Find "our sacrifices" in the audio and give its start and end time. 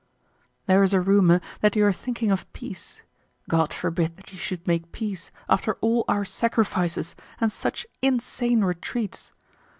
6.07-7.15